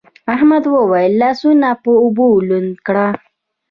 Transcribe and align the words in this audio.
احمد 0.35 0.63
وويل: 0.73 1.11
لاسونه 1.21 1.69
په 1.83 1.91
اوبو 2.03 2.27
لوند 2.47 2.71
کړه. 2.87 3.07